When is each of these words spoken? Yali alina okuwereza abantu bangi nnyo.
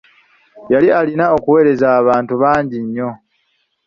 Yali 0.71 0.87
alina 0.99 1.25
okuwereza 1.35 1.87
abantu 2.01 2.33
bangi 2.41 2.77
nnyo. 2.85 3.09